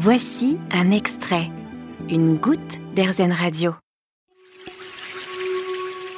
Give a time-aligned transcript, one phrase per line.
[0.00, 1.50] Voici un extrait,
[2.08, 3.74] une goutte d'Airzen Radio.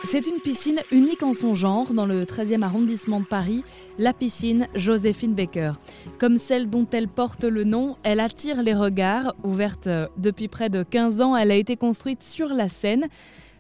[0.05, 3.65] C'est une piscine unique en son genre dans le 13e arrondissement de Paris,
[3.97, 5.73] la piscine Joséphine Baker.
[6.19, 9.35] Comme celle dont elle porte le nom, elle attire les regards.
[9.45, 9.89] Ouverte
[10.19, 13.09] depuis près de 15 ans, elle a été construite sur la Seine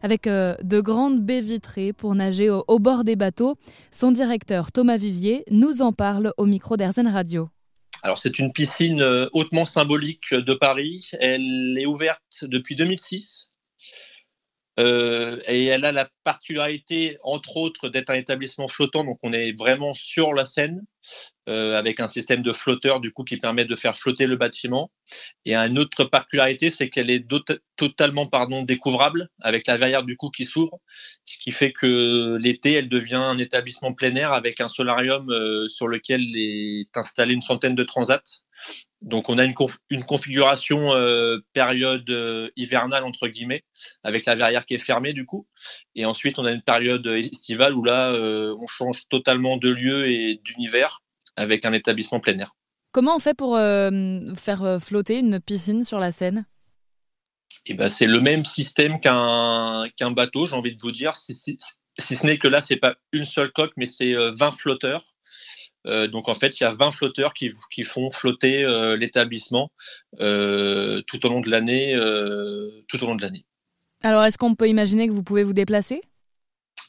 [0.02, 3.55] avec euh, de grandes baies vitrées pour nager au, bord des bateaux.
[3.91, 7.48] Son directeur Thomas Vivier nous en parle au micro d'Airzen Radio.
[8.03, 11.11] Alors c'est une piscine euh, hautement symbolique de Paris.
[11.21, 13.51] Elle est ouverte depuis 2006
[14.79, 19.05] euh, et elle a la particularité, entre autres, d'être un établissement flottant.
[19.05, 20.83] Donc on est vraiment sur la Seine
[21.50, 24.92] euh, avec un système de flotteur du coup qui permet de faire flotter le bâtiment.
[25.45, 27.26] Et une autre particularité, c'est qu'elle est
[27.76, 30.78] totalement pardon découvrable avec la verrière du coup qui s'ouvre,
[31.24, 35.66] ce qui fait que l'été elle devient un établissement plein air avec un solarium euh,
[35.66, 38.42] sur lequel est installé une centaine de transats.
[39.01, 39.54] Donc on a une,
[40.06, 43.64] configuration euh, période hivernale entre guillemets
[44.04, 45.48] avec la verrière qui est fermée du coup
[45.95, 50.38] et ensuite on a une période estivale où là on change totalement de lieu et
[50.45, 51.01] d'univers
[51.41, 52.55] avec un établissement plein air.
[52.93, 56.45] Comment on fait pour faire flotter une piscine sur la Seine?
[57.66, 61.59] Eh ben, c'est le même système qu'un bateau, j'ai envie de vous dire, si, si,
[61.99, 65.05] si ce n'est que là, c'est pas une seule coque, mais c'est 20 flotteurs
[65.87, 69.71] euh, donc en fait, il y a 20 flotteurs qui, qui font flotter euh, l'établissement
[70.21, 71.94] euh, tout au long de l'année.
[72.88, 73.44] tout au long de l'année.
[74.03, 76.00] Alors, est-ce qu'on peut imaginer que vous pouvez vous déplacer?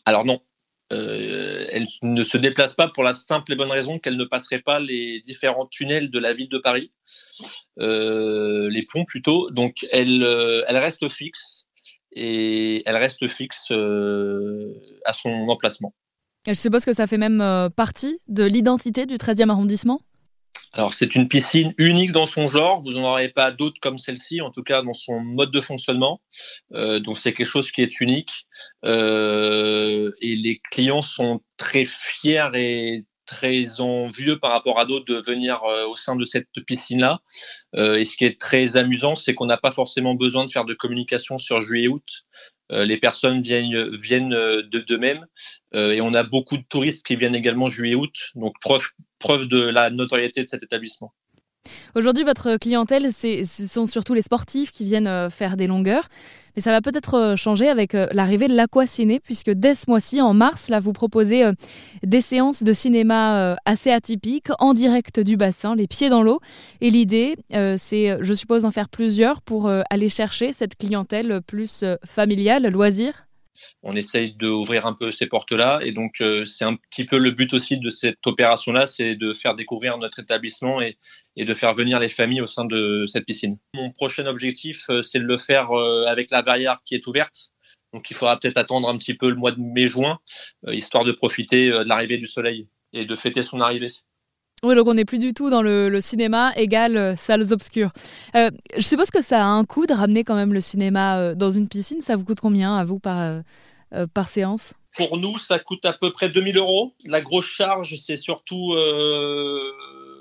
[0.05, 0.41] Alors non.
[0.91, 4.79] Elle ne se déplace pas pour la simple et bonne raison qu'elle ne passerait pas
[4.79, 6.91] les différents tunnels de la ville de Paris,
[7.77, 9.49] les ponts plutôt.
[9.51, 10.23] Donc elle,
[10.67, 11.67] elle reste fixe
[12.11, 15.93] et elle reste fixe à son emplacement.
[16.47, 20.01] Je suppose que ça fait même euh, partie de l'identité du 13e arrondissement?
[20.73, 24.41] Alors c'est une piscine unique dans son genre, vous n'en aurez pas d'autres comme celle-ci,
[24.41, 26.21] en tout cas dans son mode de fonctionnement.
[26.73, 28.47] Euh, donc c'est quelque chose qui est unique
[28.85, 29.60] euh,
[30.19, 35.61] et les clients sont très fiers et très envieux par rapport à d'autres de venir
[35.89, 37.21] au sein de cette piscine-là.
[37.77, 40.73] et ce qui est très amusant, c'est qu'on n'a pas forcément besoin de faire de
[40.73, 42.25] communication sur juillet-août.
[42.71, 45.25] Euh, les personnes viennent, euh, de d'eux-mêmes
[45.75, 48.55] euh, et on a beaucoup de touristes qui viennent également juillet-août, donc
[49.19, 51.13] preuve de la notoriété de cet établissement.
[51.93, 56.07] Aujourd'hui, votre clientèle, ce sont surtout les sportifs qui viennent euh, faire des longueurs.
[56.55, 60.21] Mais ça va peut-être euh, changer avec euh, l'arrivée de l'aquaciné, puisque dès ce mois-ci,
[60.21, 61.49] en mars, là, vous proposez
[62.03, 66.39] des séances de cinéma assez atypiques, en direct du bassin, les pieds dans l'eau.
[66.79, 67.35] Et l'idée,
[67.77, 73.27] c'est, je suppose, d'en faire plusieurs pour aller chercher cette clientèle plus familiale, loisir
[73.83, 75.79] on essaye d'ouvrir un peu ces portes-là.
[75.83, 79.33] Et donc, euh, c'est un petit peu le but aussi de cette opération-là, c'est de
[79.33, 80.97] faire découvrir notre établissement et,
[81.37, 83.57] de faire venir les familles au sein de cette piscine.
[83.73, 87.51] Mon prochain objectif, euh, c'est de le faire euh, avec la verrière qui est ouverte.
[87.93, 90.19] Donc, il faudra peut-être attendre un petit peu le mois de mai-juin,
[90.67, 93.89] histoire de profiter de l'arrivée du soleil et de fêter son arrivée.
[94.63, 97.89] Oui, donc on n'est plus du tout dans le, cinéma égal euh, salles obscures.
[98.35, 101.33] Euh, je suppose que ça a un coût de ramener quand même le cinéma euh,
[101.33, 101.99] dans une piscine.
[102.01, 103.41] Ça vous coûte combien à vous par,
[104.13, 104.75] par séance?
[104.95, 106.93] Pour nous, ça coûte à peu près 2000 euros.
[107.05, 108.75] La grosse charge, c'est surtout,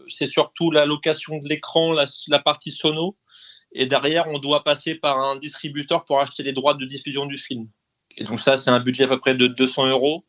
[0.08, 3.18] surtout la location de l'écran, la, la, partie sono.
[3.72, 7.36] Et derrière, on doit passer par un distributeur pour acheter les droits de diffusion du
[7.36, 7.68] film.
[8.20, 10.26] Et donc ça, c'est un budget à peu près de 200 euros.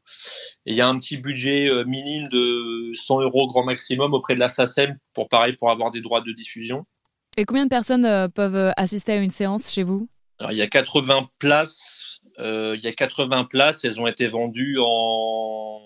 [0.65, 4.33] Et il y a un petit budget euh, minime de 100 euros grand maximum auprès
[4.33, 6.85] de la SACEM pour pareil pour avoir des droits de diffusion.
[7.35, 10.07] Et combien de personnes euh, peuvent euh, assister à une séance chez vous?
[10.39, 12.19] Alors il y a 80 places.
[12.39, 13.83] il y a 80 places.
[13.83, 15.81] Elles ont été vendues en,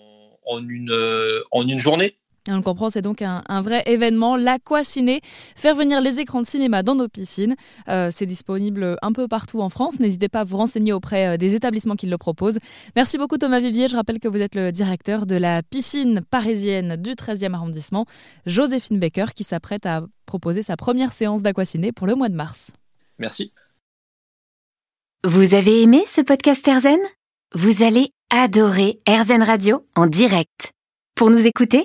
[0.46, 0.94] en une,
[1.50, 2.16] en une journée.
[2.48, 5.20] On le comprend, c'est donc un, vrai événement, l'aquaciné,
[5.56, 7.56] faire venir les écrans de cinéma dans nos piscines.
[7.88, 9.98] Euh, c'est disponible un peu partout en France.
[9.98, 12.58] N'hésitez pas à vous renseigner auprès euh, des établissements qui le proposent.
[12.94, 13.88] Merci beaucoup Thomas Vivier.
[13.88, 18.06] Je rappelle que vous êtes le directeur de la piscine parisienne du 13e arrondissement,
[18.46, 22.70] Joséphine Baker, qui s'apprête à proposer sa première séance d'aquaciné pour le mois de mars.
[23.18, 23.52] Merci.
[25.24, 27.00] Vous avez aimé ce podcast Erzen
[27.54, 30.72] Vous allez adorer Erzen Radio en direct.
[31.14, 31.84] Pour nous écouter,